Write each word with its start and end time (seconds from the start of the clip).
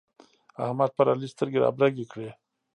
احمد 0.65 0.91
پر 0.97 1.05
علي 1.13 1.27
سترګې 1.33 1.61
رابرګې 1.63 2.05
کړې. 2.11 2.29